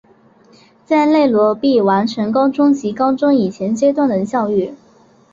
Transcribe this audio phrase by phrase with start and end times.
[0.83, 4.73] 在内罗毕完成高中及高中以前阶段的教育。